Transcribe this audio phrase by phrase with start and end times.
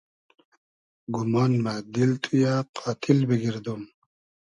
[1.13, 3.81] گومان مۂ دیل تو یۂ قاتیل بیگئردوم